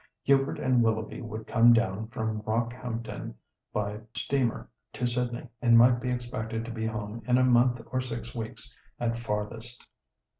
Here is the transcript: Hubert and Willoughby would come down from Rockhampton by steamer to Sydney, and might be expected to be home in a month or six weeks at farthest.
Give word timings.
Hubert 0.23 0.57
and 0.57 0.81
Willoughby 0.81 1.21
would 1.21 1.45
come 1.45 1.73
down 1.73 2.07
from 2.07 2.41
Rockhampton 2.41 3.35
by 3.71 3.99
steamer 4.15 4.67
to 4.93 5.05
Sydney, 5.05 5.47
and 5.61 5.77
might 5.77 6.01
be 6.01 6.09
expected 6.09 6.65
to 6.65 6.71
be 6.71 6.87
home 6.87 7.21
in 7.27 7.37
a 7.37 7.43
month 7.43 7.79
or 7.91 8.01
six 8.01 8.33
weeks 8.33 8.75
at 8.99 9.19
farthest. 9.19 9.85